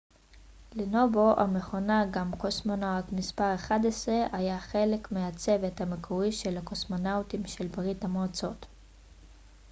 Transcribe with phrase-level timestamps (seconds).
[0.75, 8.65] לנובו המכונה גם קוסמונאוט מס 11 היה חלק מהצוות המקורי של הקוסמונאוטים של ברית המועצות